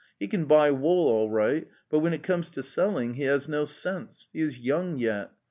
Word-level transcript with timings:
He 0.19 0.27
can 0.27 0.45
buy 0.45 0.71
wool 0.71 1.07
all 1.13 1.29
right, 1.29 1.67
but 1.91 1.99
when 1.99 2.11
it 2.11 2.23
comes 2.23 2.49
to 2.49 2.63
selling, 2.63 3.13
he 3.13 3.23
has 3.25 3.47
no 3.47 3.65
sense; 3.65 4.29
he 4.33 4.41
is 4.41 4.57
young 4.57 4.97
yet. 4.97 5.29